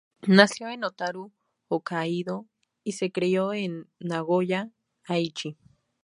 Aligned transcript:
Nació 0.25 0.67
en 0.69 0.83
Otaru, 0.83 1.31
Hokkaidō, 1.69 2.47
y 2.83 2.93
se 2.93 3.11
crio 3.11 3.53
en 3.53 3.87
Nagoya, 3.99 4.71
Aichi. 5.03 5.59